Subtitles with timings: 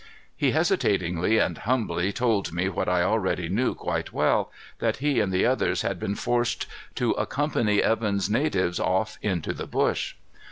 [0.35, 5.31] He hesitatingly and humbly told me what I already knew quite well, that he and
[5.31, 10.15] the others had been forced to accompany Evan's natives off into the bush.